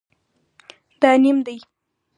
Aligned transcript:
دا 1.01 1.11
نیم 1.21 1.37
دی 1.45 1.57